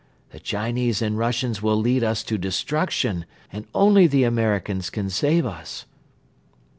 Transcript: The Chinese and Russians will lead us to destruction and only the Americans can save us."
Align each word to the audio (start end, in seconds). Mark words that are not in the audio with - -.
The 0.31 0.39
Chinese 0.39 0.99
and 1.03 1.15
Russians 1.15 1.61
will 1.61 1.75
lead 1.77 2.03
us 2.03 2.23
to 2.23 2.39
destruction 2.39 3.27
and 3.53 3.67
only 3.75 4.07
the 4.07 4.23
Americans 4.23 4.89
can 4.89 5.11
save 5.11 5.45
us." 5.45 5.85